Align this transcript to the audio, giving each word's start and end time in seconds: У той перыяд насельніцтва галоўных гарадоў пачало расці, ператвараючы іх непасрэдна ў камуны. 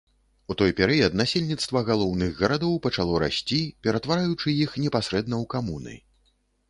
У 0.53 0.55
той 0.59 0.71
перыяд 0.77 1.17
насельніцтва 1.21 1.83
галоўных 1.89 2.31
гарадоў 2.41 2.73
пачало 2.85 3.19
расці, 3.25 3.59
ператвараючы 3.89 4.57
іх 4.67 4.71
непасрэдна 4.87 5.35
ў 5.45 5.51
камуны. 5.57 5.95